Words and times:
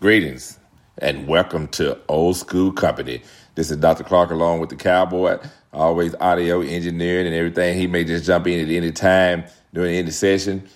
Greetings 0.00 0.60
and 0.98 1.26
welcome 1.26 1.66
to 1.66 1.98
Old 2.06 2.36
School 2.36 2.70
Company. 2.70 3.20
This 3.56 3.72
is 3.72 3.78
Dr. 3.78 4.04
Clark 4.04 4.30
along 4.30 4.60
with 4.60 4.70
the 4.70 4.76
Cowboy, 4.76 5.40
always 5.72 6.14
audio 6.20 6.60
engineering 6.60 7.26
and 7.26 7.34
everything. 7.34 7.76
He 7.76 7.88
may 7.88 8.04
just 8.04 8.24
jump 8.24 8.46
in 8.46 8.64
at 8.64 8.72
any 8.72 8.92
time 8.92 9.42
during 9.74 9.96
any 9.96 10.12
session. 10.12 10.68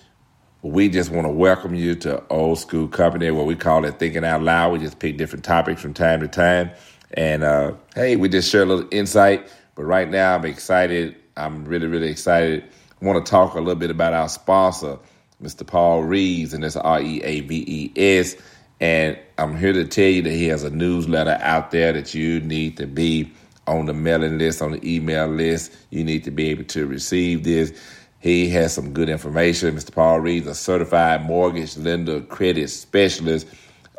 We 0.61 0.89
just 0.89 1.09
want 1.09 1.25
to 1.25 1.31
welcome 1.31 1.73
you 1.73 1.95
to 1.95 2.21
Old 2.27 2.59
School 2.59 2.89
Company, 2.89 3.31
what 3.31 3.45
we 3.45 3.55
call 3.55 3.85
it 3.85 3.97
Thinking 3.97 4.25
Out 4.25 4.43
Loud. 4.43 4.73
We 4.73 4.79
just 4.79 4.99
pick 4.99 5.15
different 5.15 5.45
topics 5.45 5.81
from 5.81 5.93
time 5.93 6.19
to 6.19 6.27
time. 6.27 6.71
And 7.13 7.45
uh, 7.45 7.75
hey, 7.95 8.17
we 8.17 8.27
just 8.27 8.51
share 8.51 8.63
a 8.63 8.65
little 8.65 8.89
insight. 8.91 9.49
But 9.75 9.83
right 9.85 10.09
now, 10.09 10.35
I'm 10.35 10.43
excited. 10.43 11.15
I'm 11.37 11.63
really, 11.63 11.87
really 11.87 12.09
excited. 12.09 12.65
I 13.01 13.05
want 13.05 13.25
to 13.25 13.29
talk 13.29 13.53
a 13.53 13.59
little 13.59 13.75
bit 13.75 13.89
about 13.89 14.11
our 14.11 14.27
sponsor, 14.27 14.99
Mr. 15.41 15.65
Paul 15.65 16.03
Reaves, 16.03 16.53
and 16.53 16.61
that's 16.61 16.75
R 16.75 17.01
E 17.01 17.21
A 17.23 17.39
V 17.39 17.63
E 17.65 17.91
S. 17.95 18.35
And 18.83 19.17
I'm 19.37 19.55
here 19.55 19.71
to 19.71 19.85
tell 19.85 20.09
you 20.09 20.21
that 20.23 20.33
he 20.33 20.47
has 20.49 20.63
a 20.63 20.69
newsletter 20.69 21.37
out 21.39 21.71
there 21.71 21.93
that 21.93 22.13
you 22.13 22.41
need 22.41 22.75
to 22.75 22.85
be 22.85 23.31
on 23.65 23.85
the 23.85 23.93
mailing 23.93 24.37
list, 24.37 24.61
on 24.61 24.73
the 24.73 24.95
email 24.95 25.25
list. 25.25 25.73
You 25.89 26.03
need 26.03 26.25
to 26.25 26.31
be 26.31 26.49
able 26.49 26.65
to 26.65 26.85
receive 26.85 27.45
this. 27.45 27.71
He 28.19 28.49
has 28.49 28.73
some 28.73 28.91
good 28.91 29.07
information. 29.07 29.73
Mr. 29.73 29.93
Paul 29.93 30.19
Reaves, 30.19 30.47
a 30.47 30.53
certified 30.53 31.23
mortgage 31.23 31.77
lender 31.77 32.19
credit 32.19 32.69
specialist, 32.69 33.47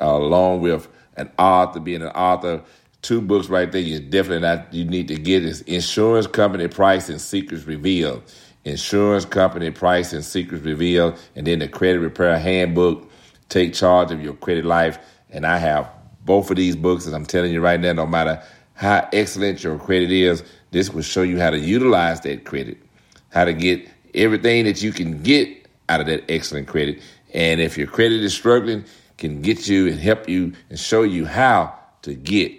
uh, 0.03 0.05
along 0.05 0.61
with 0.61 0.87
an 1.17 1.31
author, 1.39 1.81
being 1.81 2.03
an 2.03 2.09
author. 2.09 2.63
Two 3.01 3.23
books 3.23 3.49
right 3.49 3.73
there 3.73 3.81
you 3.81 4.01
definitely 4.01 4.47
not 4.47 4.75
you 4.75 4.85
need 4.85 5.09
to 5.09 5.17
get 5.17 5.47
is 5.47 5.63
Insurance 5.63 6.27
Company 6.27 6.69
Price 6.69 7.09
and 7.09 7.23
Secrets 7.23 7.65
Revealed. 7.65 8.23
Insurance 8.67 9.25
Company 9.25 9.71
Price 9.71 10.13
and 10.13 10.23
Secrets 10.23 10.63
Revealed, 10.63 11.19
and 11.37 11.47
then 11.47 11.61
the 11.61 11.69
Credit 11.69 12.01
Repair 12.01 12.39
Handbook 12.39 13.11
take 13.55 13.73
charge 13.73 14.11
of 14.11 14.21
your 14.21 14.35
credit 14.35 14.65
life. 14.65 14.99
And 15.31 15.47
I 15.47 15.59
have 15.59 15.89
both 16.25 16.51
of 16.51 16.57
these 16.57 16.77
books, 16.77 17.07
and 17.07 17.15
I'm 17.15 17.25
telling 17.25 17.53
you 17.53 17.61
right 17.61 17.79
now, 17.81 17.93
no 17.93 18.07
matter 18.07 18.43
how 18.75 19.09
excellent 19.13 19.63
your 19.63 19.79
credit 19.79 20.11
is, 20.11 20.43
this 20.73 20.91
will 20.91 21.03
show 21.03 21.23
you 21.23 21.39
how 21.39 21.51
to 21.51 21.59
utilize 21.59 22.21
that 22.23 22.45
credit, 22.45 22.79
how 23.31 23.45
to 23.45 23.53
get 23.53 23.89
everything 24.15 24.65
that 24.65 24.83
you 24.83 24.93
can 24.93 25.23
get 25.23 25.69
out 25.89 26.01
of 26.01 26.07
that 26.07 26.25
excellent 26.29 26.67
credit. 26.67 27.01
And 27.33 27.61
if 27.61 27.79
your 27.79 27.87
credit 27.87 28.23
is 28.23 28.35
struggling, 28.35 28.85
can 29.17 29.41
get 29.43 29.69
you 29.69 29.87
and 29.89 30.01
help 30.01 30.29
you 30.29 30.53
and 30.71 30.79
show 30.79 31.03
you 31.03 31.25
how 31.25 31.79
to 32.03 32.15
get 32.15 32.53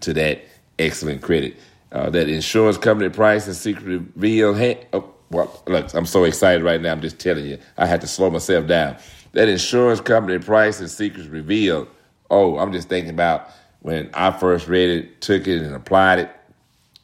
to 0.00 0.12
that 0.12 0.42
excellent 0.78 1.22
credit. 1.22 1.56
Uh, 1.90 2.10
that 2.10 2.28
insurance 2.28 2.76
company 2.76 3.08
price 3.08 3.46
and 3.46 3.56
secret 3.56 3.86
reveal. 3.86 4.52
Hey, 4.52 4.86
oh, 4.92 5.14
well, 5.30 5.62
look, 5.66 5.94
I'm 5.94 6.06
so 6.06 6.24
excited 6.24 6.62
right 6.62 6.80
now. 6.80 6.92
I'm 6.92 7.00
just 7.00 7.18
telling 7.18 7.46
you, 7.46 7.58
I 7.78 7.86
had 7.86 8.00
to 8.02 8.06
slow 8.06 8.28
myself 8.28 8.66
down 8.66 8.96
that 9.34 9.48
insurance 9.48 10.00
company 10.00 10.38
price 10.38 10.80
and 10.80 10.90
secrets 10.90 11.28
revealed. 11.28 11.88
Oh, 12.30 12.58
I'm 12.58 12.72
just 12.72 12.88
thinking 12.88 13.12
about 13.12 13.50
when 13.80 14.10
I 14.14 14.30
first 14.30 14.66
read 14.66 14.88
it, 14.88 15.20
took 15.20 15.46
it, 15.46 15.62
and 15.62 15.74
applied 15.74 16.20
it. 16.20 16.30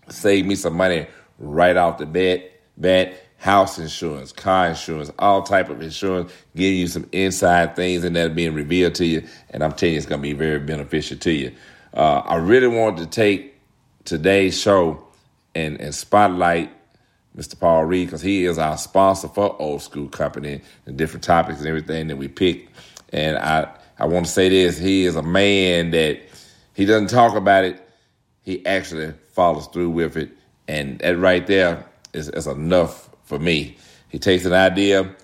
Saved 0.09 0.49
me 0.49 0.55
some 0.55 0.75
money 0.75 1.07
right 1.39 1.77
off 1.77 1.99
the 1.99 2.07
bat. 2.07 2.51
Bat 2.79 3.15
house 3.41 3.79
insurance, 3.79 4.33
car 4.33 4.69
insurance, 4.69 5.11
all 5.19 5.43
type 5.43 5.71
of 5.71 5.81
insurance, 5.81 6.31
giving 6.55 6.79
you 6.79 6.87
some 6.87 7.09
inside 7.11 7.75
things 7.75 8.05
and 8.05 8.15
that 8.15 8.35
being 8.35 8.55
revealed 8.55 8.95
to 8.95 9.07
you. 9.07 9.27
And 9.51 9.65
I'm 9.65 9.73
telling 9.73 9.95
you, 9.95 9.99
it's 9.99 10.07
going 10.07 10.21
to 10.21 10.23
be 10.23 10.35
very 10.35 10.61
beneficial 10.61 11.17
to 11.17 11.33
you. 11.33 11.53
Uh, 11.95 12.19
I 12.19 12.37
really 12.37 12.69
wanted 12.69 12.99
to 12.99 13.07
take 13.07 13.55
today's 14.05 14.61
show 14.61 15.03
and, 15.55 15.81
and 15.81 15.95
spotlight 15.95 16.71
Mr. 17.37 17.59
Paul 17.59 17.85
Reed, 17.85 18.09
because 18.09 18.23
he 18.23 18.45
is 18.45 18.59
our 18.59 18.77
sponsor 18.77 19.29
for 19.29 19.61
Old 19.61 19.83
School 19.83 20.09
Company 20.09 20.61
and 20.87 20.97
different 20.97 21.23
topics 21.25 21.61
and 21.61 21.69
everything 21.69 22.09
that 22.09 22.17
we 22.17 22.29
pick. 22.29 22.69
And 23.13 23.39
I, 23.39 23.73
I 23.99 24.07
want 24.07 24.27
to 24.27 24.33
say 24.33 24.49
this 24.49 24.79
he 24.79 25.05
is 25.05 25.17
a 25.17 25.23
man 25.23 25.91
that 25.93 26.21
he 26.75 26.85
doesn't 26.85 27.11
talk 27.11 27.37
about 27.37 27.65
it, 27.65 27.81
he 28.43 28.65
actually 28.67 29.13
follows 29.33 29.67
through 29.69 29.91
with 29.91 30.17
it. 30.17 30.31
And 30.67 30.99
that 31.01 31.19
right 31.19 31.47
there 31.47 31.85
is, 32.13 32.29
is 32.29 32.47
enough 32.47 33.11
for 33.25 33.39
me. 33.39 33.77
He 34.09 34.19
takes 34.19 34.45
an 34.45 34.53
idea, 34.53 35.15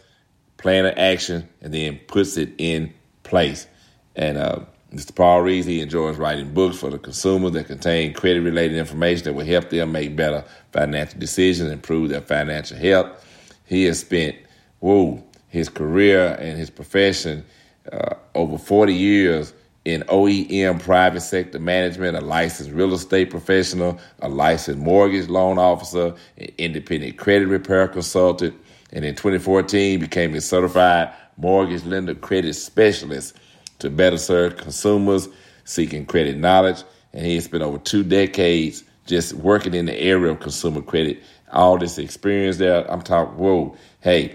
plan 0.59 0.87
an 0.87 0.99
action, 0.99 1.49
and 1.61 1.73
then 1.75 1.99
puts 2.07 2.37
it 2.37 2.51
in 2.59 2.93
place. 3.23 3.67
And 4.15 4.39
uh, 4.39 4.61
Mr. 4.97 5.15
Paul 5.15 5.43
Reaves, 5.43 5.67
he 5.67 5.81
enjoys 5.83 6.17
writing 6.17 6.55
books 6.55 6.79
for 6.79 6.89
the 6.89 6.99
consumer 6.99 7.51
that 7.51 7.67
contain 7.67 8.15
credit 8.15 8.41
related 8.41 8.79
information 8.79 9.25
that 9.25 9.35
will 9.35 9.45
help 9.45 9.69
them 9.69 9.93
make 9.93 10.17
better 10.17 10.43
financial 10.73 11.21
decisions, 11.21 11.71
improve 11.71 12.09
their 12.09 12.23
financial 12.23 12.79
health. 12.79 13.23
He 13.67 13.85
has 13.85 14.01
spent, 14.01 14.37
whoa, 14.81 15.23
his 15.49 15.69
career 15.69 16.35
and 16.41 16.57
his 16.57 16.71
profession 16.71 17.45
uh, 17.93 18.15
over 18.35 18.57
40 18.57 18.95
years 18.95 19.53
in 19.85 20.01
OEM 20.05 20.81
private 20.81 21.21
sector 21.21 21.59
management, 21.59 22.17
a 22.17 22.23
licensed 22.23 22.73
real 22.73 22.95
estate 22.95 23.29
professional, 23.29 24.01
a 24.21 24.31
licensed 24.31 24.81
mortgage 24.81 25.29
loan 25.29 25.59
officer, 25.59 26.15
an 26.39 26.49
independent 26.57 27.19
credit 27.19 27.49
repair 27.49 27.87
consultant, 27.87 28.55
and 28.95 29.05
in 29.05 29.15
2014 29.15 30.01
became 30.01 30.35
a 30.35 30.41
certified 30.41 31.13
mortgage 31.37 31.85
lender 31.85 32.15
credit 32.15 32.55
specialist 32.55 33.37
to 33.79 33.91
better 33.91 34.19
serve 34.19 34.57
consumers 34.57 35.29
seeking 35.65 36.07
credit 36.07 36.37
knowledge. 36.37 36.83
And 37.13 37.25
he 37.25 37.35
has 37.37 37.45
spent 37.45 37.63
over 37.63 37.79
two 37.79 38.03
decades 38.05 38.85
just 39.07 39.35
working 39.35 39.75
in 39.75 39.87
the 39.87 39.99
area 39.99 40.33
of 40.33 40.41
consumer 40.41 40.83
credit. 40.83 41.23
All 41.53 41.79
this 41.79 41.99
experience 41.99 42.59
there, 42.59 42.91
I'm 42.91 43.03
talking, 43.03 43.37
whoa, 43.37 43.77
hey, 44.01 44.35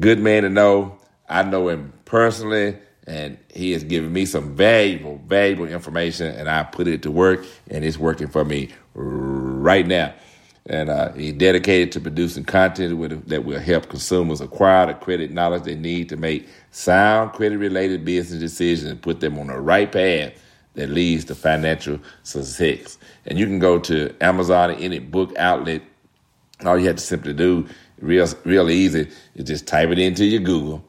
good 0.00 0.18
man 0.18 0.42
to 0.42 0.48
know. 0.48 0.98
I 1.28 1.42
know 1.42 1.68
him 1.68 1.92
personally, 2.04 2.78
and 3.06 3.38
he 3.52 3.72
has 3.72 3.84
given 3.84 4.12
me 4.12 4.26
some 4.26 4.54
valuable, 4.54 5.20
valuable 5.26 5.66
information, 5.66 6.34
and 6.34 6.48
I 6.48 6.62
put 6.62 6.88
it 6.88 7.02
to 7.02 7.10
work, 7.10 7.44
and 7.68 7.84
it's 7.84 7.98
working 7.98 8.28
for 8.28 8.44
me 8.44 8.70
right 8.94 9.86
now. 9.86 10.14
And 10.68 10.90
uh, 10.90 11.12
he's 11.12 11.34
dedicated 11.34 11.92
to 11.92 12.00
producing 12.00 12.44
content 12.44 12.96
with, 12.98 13.28
that 13.28 13.44
will 13.44 13.60
help 13.60 13.88
consumers 13.88 14.40
acquire 14.40 14.86
the 14.86 14.94
credit 14.94 15.30
knowledge 15.30 15.62
they 15.62 15.76
need 15.76 16.08
to 16.08 16.16
make 16.16 16.48
sound 16.72 17.32
credit 17.32 17.58
related 17.58 18.04
business 18.04 18.40
decisions 18.40 18.90
and 18.90 19.00
put 19.00 19.20
them 19.20 19.38
on 19.38 19.46
the 19.46 19.60
right 19.60 19.90
path 19.90 20.32
that 20.74 20.90
leads 20.90 21.24
to 21.26 21.34
financial 21.34 22.00
success. 22.24 22.98
And 23.26 23.38
you 23.38 23.46
can 23.46 23.58
go 23.60 23.78
to 23.80 24.14
Amazon 24.20 24.70
or 24.70 24.74
any 24.74 24.98
book 24.98 25.32
outlet. 25.38 25.82
All 26.64 26.78
you 26.78 26.86
have 26.86 26.96
to 26.96 27.02
simply 27.02 27.32
do, 27.32 27.66
real 28.00 28.26
real 28.44 28.70
easy, 28.70 29.10
is 29.34 29.44
just 29.44 29.66
type 29.66 29.90
it 29.90 29.98
into 29.98 30.24
your 30.24 30.40
Google 30.40 30.84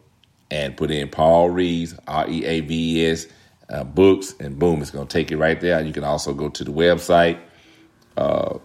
and 0.50 0.76
put 0.76 0.92
in 0.92 1.10
Paul 1.10 1.50
Reaves, 1.50 1.96
R 2.08 2.28
E 2.30 2.46
A 2.46 2.62
V 2.62 3.02
E 3.02 3.06
S, 3.12 3.28
uh, 3.70 3.84
books, 3.84 4.34
and 4.40 4.58
boom, 4.58 4.82
it's 4.82 4.92
going 4.92 5.08
to 5.08 5.14
take 5.14 5.30
you 5.30 5.38
right 5.38 5.60
there. 5.60 5.82
You 5.82 5.94
can 5.94 6.04
also 6.04 6.34
go 6.34 6.50
to 6.50 6.64
the 6.64 6.72
website. 6.72 7.40
Uh, 8.16 8.60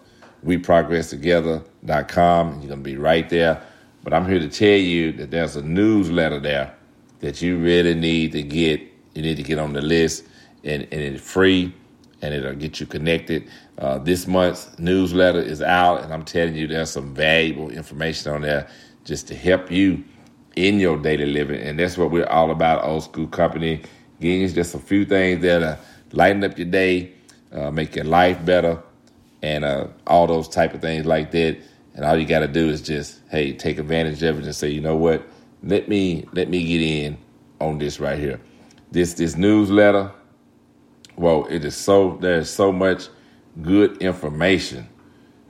weprogresstogether.com. 0.44 2.48
And 2.48 2.62
you're 2.62 2.68
going 2.68 2.80
to 2.80 2.84
be 2.84 2.96
right 2.96 3.28
there. 3.28 3.62
But 4.04 4.12
I'm 4.12 4.28
here 4.28 4.40
to 4.40 4.48
tell 4.48 4.78
you 4.78 5.12
that 5.12 5.30
there's 5.30 5.56
a 5.56 5.62
newsletter 5.62 6.40
there 6.40 6.74
that 7.20 7.40
you 7.40 7.58
really 7.58 7.94
need 7.94 8.32
to 8.32 8.42
get. 8.42 8.80
You 9.14 9.22
need 9.22 9.36
to 9.36 9.42
get 9.42 9.58
on 9.58 9.74
the 9.74 9.80
list, 9.80 10.24
and, 10.64 10.82
and 10.82 11.00
it's 11.00 11.22
free, 11.22 11.72
and 12.20 12.34
it'll 12.34 12.54
get 12.54 12.80
you 12.80 12.86
connected. 12.86 13.48
Uh, 13.78 13.98
this 13.98 14.26
month's 14.26 14.76
newsletter 14.78 15.40
is 15.40 15.62
out, 15.62 16.02
and 16.02 16.12
I'm 16.12 16.24
telling 16.24 16.56
you, 16.56 16.66
there's 16.66 16.90
some 16.90 17.14
valuable 17.14 17.70
information 17.70 18.32
on 18.32 18.42
there 18.42 18.68
just 19.04 19.28
to 19.28 19.36
help 19.36 19.70
you 19.70 20.02
in 20.56 20.80
your 20.80 20.98
daily 20.98 21.26
living. 21.26 21.60
And 21.60 21.78
that's 21.78 21.96
what 21.96 22.10
we're 22.10 22.26
all 22.26 22.50
about, 22.50 22.84
Old 22.84 23.04
School 23.04 23.28
Company. 23.28 23.82
Getting 24.20 24.48
just 24.48 24.74
a 24.74 24.78
few 24.78 25.04
things 25.04 25.42
that 25.42 25.78
lighten 26.12 26.44
up 26.44 26.58
your 26.58 26.68
day, 26.68 27.12
uh, 27.52 27.70
make 27.70 27.96
your 27.96 28.04
life 28.04 28.44
better 28.44 28.82
and 29.42 29.64
uh, 29.64 29.88
all 30.06 30.26
those 30.26 30.48
type 30.48 30.74
of 30.74 30.80
things 30.80 31.06
like 31.06 31.30
that. 31.32 31.58
And 31.94 32.04
all 32.04 32.16
you 32.16 32.26
got 32.26 32.40
to 32.40 32.48
do 32.48 32.68
is 32.68 32.80
just 32.80 33.20
hey, 33.30 33.52
take 33.52 33.78
advantage 33.78 34.22
of 34.22 34.38
it 34.38 34.44
and 34.44 34.54
say, 34.54 34.70
you 34.70 34.80
know 34.80 34.96
what? 34.96 35.26
Let 35.62 35.88
me 35.88 36.26
let 36.32 36.48
me 36.48 36.64
get 36.64 36.80
in 36.80 37.18
on 37.60 37.78
this 37.78 38.00
right 38.00 38.18
here. 38.18 38.40
This 38.90 39.14
this 39.14 39.36
newsletter. 39.36 40.10
Well, 41.16 41.46
it 41.50 41.64
is 41.64 41.76
so 41.76 42.18
there's 42.20 42.48
so 42.50 42.72
much 42.72 43.08
good 43.60 43.98
information 44.02 44.88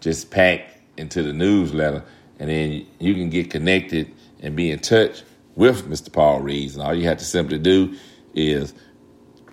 just 0.00 0.30
packed 0.30 0.76
into 0.98 1.22
the 1.22 1.32
newsletter, 1.32 2.04
and 2.38 2.50
then 2.50 2.86
you 2.98 3.14
can 3.14 3.30
get 3.30 3.50
connected 3.50 4.12
and 4.40 4.56
be 4.56 4.70
in 4.70 4.80
touch 4.80 5.22
with 5.54 5.88
Mr. 5.88 6.12
Paul 6.12 6.40
Reaves. 6.40 6.74
And 6.74 6.84
all 6.84 6.94
you 6.94 7.06
have 7.06 7.18
to 7.18 7.24
simply 7.24 7.58
do 7.58 7.96
is 8.34 8.74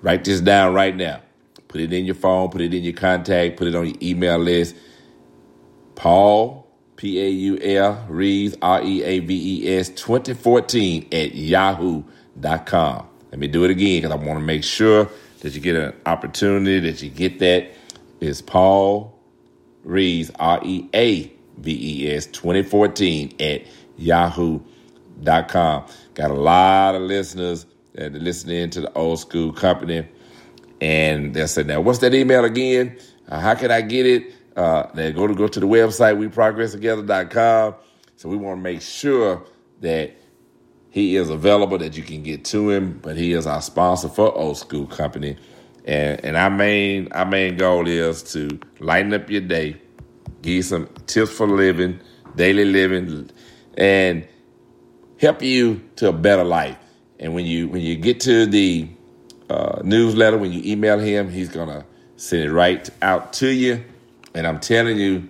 write 0.01 0.23
this 0.25 0.41
down 0.41 0.73
right 0.73 0.95
now. 0.95 1.21
Put 1.69 1.81
it 1.81 1.93
in 1.93 2.05
your 2.05 2.15
phone, 2.15 2.49
put 2.49 2.61
it 2.61 2.73
in 2.73 2.83
your 2.83 2.93
contact, 2.93 3.57
put 3.57 3.67
it 3.67 3.75
on 3.75 3.85
your 3.85 3.95
email 4.01 4.39
list. 4.39 4.75
Paul, 5.93 6.67
P 6.95 7.21
A 7.21 7.29
U 7.29 7.59
L, 7.61 8.05
Reaves, 8.09 8.57
R 8.59 8.81
E 8.83 9.03
A 9.03 9.19
V 9.19 9.63
E 9.65 9.77
S, 9.77 9.89
2014 9.89 11.09
at 11.11 11.35
yahoo.com. 11.35 13.07
Let 13.31 13.39
me 13.39 13.47
do 13.47 13.65
it 13.65 13.69
again 13.69 14.01
because 14.01 14.11
I 14.11 14.15
want 14.15 14.39
to 14.39 14.45
make 14.45 14.63
sure 14.63 15.09
that 15.41 15.53
you 15.53 15.61
get 15.61 15.75
an 15.75 15.93
opportunity, 16.07 16.79
that 16.89 17.03
you 17.03 17.11
get 17.11 17.37
that. 17.39 17.69
It's 18.19 18.41
Paul 18.41 19.15
Reaves, 19.83 20.31
R 20.39 20.59
E 20.63 20.89
A 20.95 21.31
V 21.57 22.03
E 22.03 22.11
S, 22.11 22.25
2014 22.25 23.35
at 23.39 23.61
yahoo.com. 23.95 25.85
Got 26.15 26.31
a 26.31 26.33
lot 26.33 26.95
of 26.95 27.03
listeners 27.03 27.67
that 27.93 28.15
are 28.15 28.19
listening 28.19 28.71
to 28.71 28.81
the 28.81 28.93
old 28.93 29.19
school 29.19 29.53
company 29.53 30.07
And 30.81 31.33
they'll 31.33 31.47
say, 31.47 31.63
now, 31.63 31.81
what's 31.81 31.99
that 31.99 32.13
email 32.13 32.45
again? 32.45 32.97
Uh, 33.27 33.39
how 33.39 33.55
can 33.55 33.71
I 33.71 33.81
get 33.81 34.05
it? 34.05 34.33
Uh, 34.55 34.87
they 34.93 35.11
go 35.11 35.27
to 35.27 35.35
go 35.35 35.47
to 35.47 35.59
the 35.59 35.67
website, 35.67 36.17
weprogresstogether.com. 36.17 37.75
So 38.15 38.27
we 38.29 38.37
want 38.37 38.59
to 38.59 38.61
make 38.61 38.81
sure 38.81 39.45
that 39.81 40.15
he 40.89 41.15
is 41.15 41.29
available, 41.29 41.77
that 41.77 41.95
you 41.95 42.03
can 42.03 42.23
get 42.23 42.43
to 42.45 42.69
him. 42.69 42.99
But 43.01 43.15
he 43.15 43.33
is 43.33 43.47
our 43.47 43.61
sponsor 43.61 44.09
for 44.09 44.35
Old 44.35 44.57
School 44.57 44.87
Company. 44.87 45.37
And, 45.85 46.23
and 46.25 46.37
our 46.37 46.49
main 46.49 47.11
our 47.13 47.25
main 47.25 47.57
goal 47.57 47.87
is 47.87 48.21
to 48.33 48.59
lighten 48.79 49.13
up 49.13 49.29
your 49.29 49.41
day, 49.41 49.79
give 50.41 50.53
you 50.53 50.61
some 50.63 50.89
tips 51.07 51.31
for 51.31 51.47
living, 51.47 51.99
daily 52.35 52.65
living, 52.65 53.29
and 53.77 54.27
help 55.19 55.41
you 55.41 55.81
to 55.97 56.09
a 56.09 56.13
better 56.13 56.43
life. 56.43 56.77
And 57.19 57.33
when 57.33 57.45
you 57.45 57.69
when 57.69 57.81
you 57.81 57.95
get 57.95 58.19
to 58.21 58.45
the 58.45 58.89
uh, 59.49 59.81
newsletter, 59.83 60.37
when 60.37 60.51
you 60.51 60.61
email 60.63 60.99
him, 60.99 61.29
he's 61.29 61.49
gonna 61.49 61.85
send 62.15 62.43
it 62.43 62.51
right 62.51 62.87
out 63.01 63.33
to 63.33 63.47
you. 63.47 63.83
And 64.33 64.45
I'm 64.45 64.59
telling 64.59 64.97
you, 64.97 65.27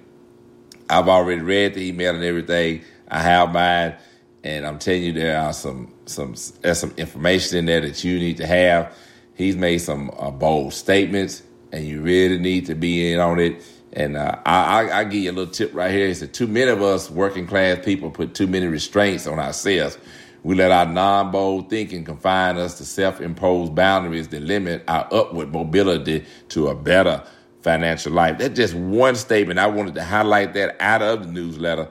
I've 0.89 1.07
already 1.07 1.42
read 1.42 1.75
the 1.75 1.88
email 1.88 2.16
and 2.16 2.24
everything. 2.24 2.81
I 3.07 3.21
have 3.21 3.51
mine, 3.54 3.95
and 4.44 4.66
I'm 4.66 4.80
telling 4.80 5.04
you, 5.04 5.13
there 5.13 5.39
are 5.39 5.54
some 5.54 5.94
some 6.06 6.36
there's 6.62 6.80
some 6.80 6.94
information 6.98 7.60
in 7.60 7.66
there 7.66 7.81
that 7.81 8.04
you 8.04 8.19
need 8.19 8.38
to 8.38 8.48
have. 8.48 8.95
He's 9.36 9.56
made 9.56 9.77
some 9.77 10.12
uh, 10.18 10.31
bold 10.31 10.74
statements, 10.74 11.44
and 11.71 11.88
you 11.88 12.01
really 12.01 12.38
need 12.38 12.66
to 12.66 12.75
be 12.75 13.13
in 13.13 13.19
on 13.19 13.39
it. 13.39 13.63
And 13.94 14.18
uh, 14.18 14.36
I, 14.45 14.83
I, 14.83 15.00
I 15.00 15.04
give 15.06 15.24
you 15.24 15.31
a 15.31 15.33
little 15.33 15.51
tip 15.51 15.74
right 15.74 15.92
here. 15.92 16.07
He 16.07 16.13
said, 16.13 16.33
too 16.33 16.45
many 16.45 16.69
of 16.69 16.81
us 16.81 17.10
working 17.10 17.48
class 17.48 17.83
people 17.83 18.12
put 18.12 18.36
too 18.36 18.48
many 18.48 18.68
restraints 18.68 19.25
on 19.25 19.39
ourselves. 19.39 19.98
We 20.44 20.56
let 20.56 20.72
our 20.72 20.86
non 20.86 21.32
bold 21.32 21.70
thinking 21.70 22.04
confine 22.06 22.58
us 22.58 22.78
to 22.78 22.86
self 22.86 23.22
imposed 23.22 23.76
boundaries 23.76 24.30
that 24.30 24.42
limit 24.42 24.84
our 24.88 25.08
upward 25.12 25.52
mobility 25.52 26.26
to 26.50 26.70
a 26.70 26.76
better 26.76 27.24
financial 27.62 28.14
life. 28.14 28.38
That's 28.38 28.56
just 28.56 28.74
one 28.74 29.16
statement. 29.16 29.60
I 29.60 29.68
wanted 29.68 29.96
to 29.96 30.04
highlight 30.04 30.54
that 30.54 30.78
out 30.80 31.02
of 31.02 31.26
the 31.26 31.32
newsletter. 31.32 31.90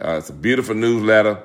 Uh, 0.00 0.16
it's 0.18 0.30
a 0.30 0.32
beautiful 0.32 0.74
newsletter, 0.74 1.42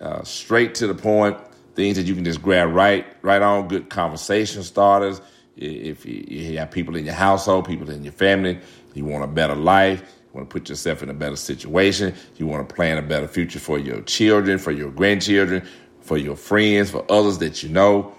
uh, 0.00 0.22
straight 0.22 0.74
to 0.76 0.86
the 0.86 0.94
point, 0.94 1.36
things 1.74 1.96
that 1.96 2.06
you 2.06 2.14
can 2.14 2.24
just 2.24 2.40
grab 2.40 2.72
right, 2.72 3.04
right 3.22 3.42
on. 3.42 3.66
Good 3.66 3.88
conversation 3.90 4.62
starters. 4.62 5.20
If 5.56 6.04
you 6.04 6.58
have 6.58 6.70
people 6.70 6.96
in 6.96 7.04
your 7.06 7.14
household, 7.14 7.66
people 7.66 7.90
in 7.90 8.04
your 8.04 8.12
family, 8.12 8.60
you 8.94 9.04
want 9.04 9.24
a 9.24 9.28
better 9.28 9.54
life. 9.54 10.00
You 10.00 10.40
want 10.40 10.50
to 10.50 10.52
put 10.52 10.68
yourself 10.68 11.02
in 11.02 11.08
a 11.08 11.14
better 11.14 11.36
situation. 11.36 12.14
You 12.36 12.46
want 12.46 12.68
to 12.68 12.74
plan 12.74 12.98
a 12.98 13.02
better 13.02 13.26
future 13.26 13.58
for 13.58 13.78
your 13.78 14.02
children, 14.02 14.58
for 14.58 14.70
your 14.70 14.90
grandchildren, 14.90 15.66
for 16.06 16.16
your 16.16 16.36
friends, 16.36 16.90
for 16.90 17.04
others 17.10 17.38
that 17.38 17.62
you 17.62 17.68
know 17.68 18.14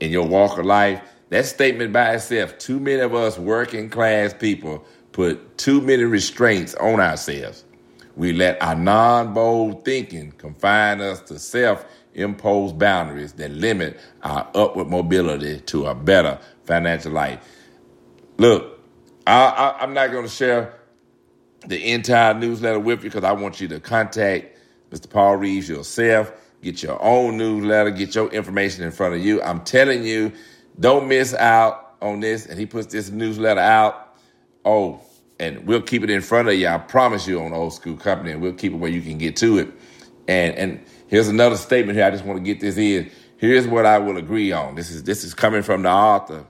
in 0.00 0.10
your 0.10 0.26
walk 0.26 0.58
of 0.58 0.66
life. 0.66 1.00
That 1.30 1.46
statement 1.46 1.92
by 1.92 2.14
itself, 2.14 2.58
too 2.58 2.78
many 2.78 3.00
of 3.00 3.14
us 3.14 3.38
working 3.38 3.88
class 3.88 4.34
people 4.34 4.84
put 5.12 5.56
too 5.56 5.80
many 5.80 6.04
restraints 6.04 6.74
on 6.74 7.00
ourselves. 7.00 7.64
We 8.16 8.32
let 8.32 8.62
our 8.62 8.74
non 8.74 9.32
bold 9.32 9.84
thinking 9.84 10.32
confine 10.32 11.00
us 11.00 11.20
to 11.22 11.38
self 11.38 11.84
imposed 12.12 12.78
boundaries 12.78 13.32
that 13.34 13.50
limit 13.50 13.98
our 14.22 14.48
upward 14.54 14.88
mobility 14.88 15.60
to 15.60 15.86
a 15.86 15.94
better 15.94 16.38
financial 16.64 17.10
life. 17.10 17.40
Look, 18.36 18.78
I, 19.26 19.76
am 19.80 19.94
not 19.94 20.12
going 20.12 20.24
to 20.24 20.30
share 20.30 20.78
the 21.66 21.92
entire 21.92 22.34
newsletter 22.34 22.78
with 22.78 23.02
you 23.02 23.10
because 23.10 23.24
I 23.24 23.32
want 23.32 23.60
you 23.60 23.68
to 23.68 23.80
contact 23.80 24.58
Mr. 24.90 25.08
Paul 25.08 25.36
Reaves 25.36 25.68
yourself 25.68 26.32
get 26.64 26.82
your 26.82 27.00
own 27.02 27.36
newsletter, 27.36 27.90
get 27.90 28.14
your 28.14 28.28
information 28.30 28.82
in 28.82 28.90
front 28.90 29.14
of 29.14 29.24
you. 29.24 29.40
I'm 29.42 29.60
telling 29.62 30.02
you, 30.02 30.32
don't 30.80 31.06
miss 31.06 31.34
out 31.34 31.96
on 32.00 32.20
this. 32.20 32.46
And 32.46 32.58
he 32.58 32.66
puts 32.66 32.88
this 32.88 33.10
newsletter 33.10 33.60
out. 33.60 34.16
Oh, 34.64 35.00
and 35.38 35.66
we'll 35.66 35.82
keep 35.82 36.02
it 36.02 36.10
in 36.10 36.22
front 36.22 36.48
of 36.48 36.54
you. 36.54 36.66
I 36.66 36.78
promise 36.78 37.26
you 37.26 37.40
on 37.40 37.52
Old 37.52 37.74
School 37.74 37.96
Company, 37.96 38.32
and 38.32 38.40
we'll 38.40 38.54
keep 38.54 38.72
it 38.72 38.76
where 38.76 38.90
you 38.90 39.02
can 39.02 39.18
get 39.18 39.36
to 39.36 39.58
it. 39.58 39.68
And 40.26 40.54
and 40.54 40.84
here's 41.06 41.28
another 41.28 41.56
statement 41.56 41.96
here. 41.96 42.06
I 42.06 42.10
just 42.10 42.24
want 42.24 42.38
to 42.38 42.44
get 42.44 42.60
this 42.60 42.76
in. 42.76 43.10
Here's 43.36 43.66
what 43.66 43.84
I 43.84 43.98
will 43.98 44.16
agree 44.16 44.52
on. 44.52 44.74
This 44.74 44.90
is 44.90 45.02
this 45.02 45.22
is 45.22 45.34
coming 45.34 45.62
from 45.62 45.82
the 45.82 45.90
author, 45.90 46.46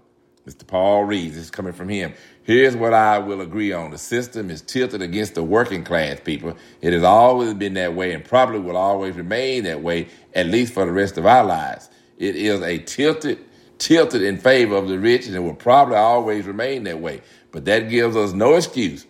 Mr. 0.46 0.66
Paul 0.66 1.04
Reaves. 1.04 1.36
This 1.36 1.44
is 1.44 1.50
coming 1.50 1.72
from 1.72 1.88
him. 1.88 2.12
Here's 2.42 2.76
what 2.76 2.92
I 2.92 3.18
will 3.18 3.40
agree 3.40 3.72
on. 3.72 3.90
The 3.90 3.98
system 3.98 4.50
is 4.50 4.60
tilted 4.60 5.00
against 5.00 5.34
the 5.34 5.42
working 5.42 5.84
class 5.84 6.20
people. 6.20 6.54
It 6.82 6.92
has 6.92 7.02
always 7.02 7.54
been 7.54 7.74
that 7.74 7.94
way 7.94 8.12
and 8.12 8.22
probably 8.22 8.58
will 8.58 8.76
always 8.76 9.16
remain 9.16 9.64
that 9.64 9.82
way, 9.82 10.08
at 10.34 10.46
least 10.46 10.74
for 10.74 10.84
the 10.84 10.92
rest 10.92 11.16
of 11.16 11.24
our 11.24 11.44
lives. 11.44 11.88
It 12.18 12.36
is 12.36 12.60
a 12.60 12.78
tilted, 12.78 13.38
tilted 13.78 14.22
in 14.22 14.36
favor 14.36 14.76
of 14.76 14.88
the 14.88 14.98
rich 14.98 15.26
and 15.26 15.34
it 15.34 15.40
will 15.40 15.54
probably 15.54 15.96
always 15.96 16.46
remain 16.46 16.84
that 16.84 17.00
way. 17.00 17.22
But 17.50 17.64
that 17.64 17.88
gives 17.88 18.14
us 18.14 18.32
no 18.32 18.54
excuse 18.54 19.06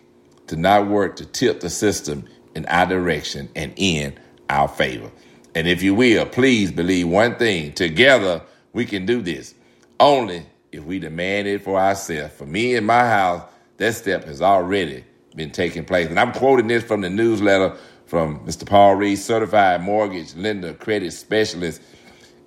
to 0.47 0.55
not 0.55 0.87
work 0.87 1.17
to 1.17 1.25
tilt 1.25 1.59
the 1.59 1.69
system 1.69 2.25
in 2.55 2.65
our 2.67 2.85
direction 2.85 3.49
and 3.55 3.73
in 3.75 4.17
our 4.49 4.69
favor. 4.69 5.11
And 5.53 5.67
if 5.67 5.83
you 5.83 5.95
will, 5.95 6.25
please 6.25 6.71
believe 6.71 7.09
one 7.09 7.35
thing. 7.35 7.73
Together, 7.73 8.41
we 8.71 8.85
can 8.85 9.05
do 9.05 9.21
this. 9.21 9.53
Only 9.99 10.45
if 10.75 10.83
we 10.83 10.99
demand 10.99 11.47
it 11.47 11.63
for 11.63 11.79
ourselves. 11.79 12.33
For 12.35 12.45
me 12.45 12.75
and 12.75 12.85
my 12.85 13.07
house, 13.07 13.43
that 13.77 13.95
step 13.95 14.25
has 14.25 14.41
already 14.41 15.03
been 15.35 15.51
taking 15.51 15.85
place. 15.85 16.09
And 16.09 16.19
I'm 16.19 16.31
quoting 16.31 16.67
this 16.67 16.83
from 16.83 17.01
the 17.01 17.09
newsletter 17.09 17.75
from 18.05 18.39
Mr. 18.45 18.65
Paul 18.65 18.95
Reed, 18.95 19.17
certified 19.17 19.81
mortgage 19.81 20.35
lender 20.35 20.73
credit 20.73 21.11
specialist. 21.11 21.81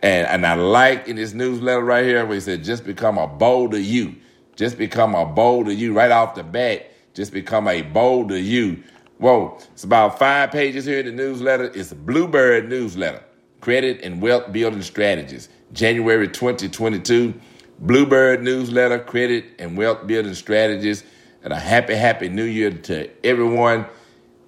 And, 0.03 0.27
and 0.29 0.47
I 0.47 0.55
like 0.55 1.09
in 1.09 1.17
this 1.17 1.35
newsletter 1.35 1.83
right 1.83 2.05
here 2.05 2.25
where 2.25 2.37
he 2.37 2.41
said, 2.41 2.63
just 2.63 2.85
become 2.85 3.19
a 3.19 3.27
bolder 3.27 3.79
you. 3.79 4.15
Just 4.57 4.79
become 4.79 5.15
a 5.15 5.27
bolder 5.27 5.73
you 5.73 5.93
right 5.93 6.11
off 6.11 6.35
the 6.35 6.45
bat. 6.45 6.91
Just 7.15 7.33
become 7.33 7.69
a 7.69 7.83
bolder 7.83 8.39
you. 8.39 8.83
Whoa, 9.19 9.59
it's 9.73 9.83
about 9.83 10.19
five 10.19 10.53
pages 10.53 10.85
here 10.85 11.01
in 11.01 11.07
the 11.07 11.13
newsletter. 11.13 11.73
It's 11.75 11.91
a 11.91 11.97
Bluebird 11.97 12.69
newsletter, 12.69 13.23
Credit 13.61 14.01
and 14.05 14.23
Wealth 14.23 14.53
Building 14.53 14.83
Strategies, 14.83 15.49
January 15.73 16.29
2022. 16.29 17.35
Bluebird 17.79 18.43
newsletter, 18.43 18.99
credit 18.99 19.45
and 19.59 19.77
wealth 19.77 20.07
building 20.07 20.35
strategies, 20.35 21.05
and 21.43 21.53
a 21.53 21.57
happy, 21.61 21.95
happy 21.95 22.29
new 22.29 22.45
year 22.45 22.71
to 22.71 23.09
everyone. 23.25 23.87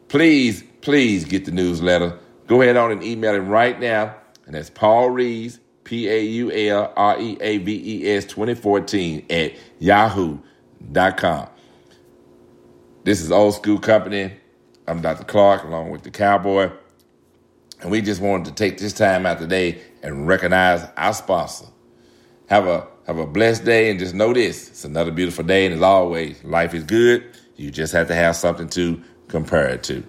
Please, 0.09 0.65
please 0.81 1.25
get 1.25 1.44
the 1.44 1.53
newsletter. 1.53 2.19
Go 2.49 2.62
ahead 2.62 2.77
on 2.77 2.91
and 2.91 3.03
email 3.05 3.35
him 3.35 3.49
right 3.49 3.79
now. 3.79 4.17
And 4.47 4.56
that's 4.56 4.71
Paul 4.71 5.11
Reaves, 5.11 5.61
P 5.85 6.09
A 6.09 6.21
U 6.21 6.50
L 6.50 6.93
R 6.97 7.21
E 7.21 7.38
A 7.41 7.59
V 7.59 8.03
E 8.03 8.11
S 8.11 8.25
2014 8.25 9.27
at 9.31 9.53
yahoo.com. 9.79 11.49
This 13.05 13.21
is 13.21 13.31
Old 13.31 13.55
School 13.55 13.78
Company. 13.78 14.33
I'm 14.88 15.00
Dr. 15.00 15.25
Clark 15.25 15.64
along 15.64 15.90
with 15.90 16.02
the 16.02 16.11
Cowboy. 16.11 16.73
And 17.81 17.90
we 17.90 18.02
just 18.02 18.21
wanted 18.21 18.47
to 18.47 18.52
take 18.52 18.78
this 18.78 18.93
time 18.93 19.25
out 19.25 19.38
today 19.38 19.81
and 20.02 20.26
recognize 20.26 20.87
our 20.97 21.14
sponsor. 21.14 21.66
Have 22.49 22.66
a 22.66 22.88
have 23.11 23.19
a 23.19 23.26
blessed 23.26 23.64
day 23.64 23.90
and 23.90 23.99
just 23.99 24.14
know 24.14 24.33
this. 24.33 24.69
It's 24.69 24.85
another 24.85 25.11
beautiful 25.11 25.43
day. 25.43 25.67
And 25.67 25.75
as 25.75 25.83
always, 25.83 26.43
life 26.45 26.75
is 26.75 26.85
good. 26.85 27.25
You 27.57 27.73
just 27.73 27.93
have 27.93 28.07
to 28.07 28.14
have 28.14 28.37
something 28.37 28.69
to 28.69 29.02
compare 29.26 29.67
it 29.67 29.83
to. 29.85 30.05